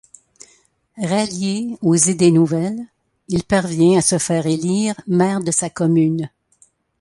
[0.97, 2.87] Rallié aux idées nouvelles,
[3.27, 6.31] il parvient à se faire élire maire de sa commune.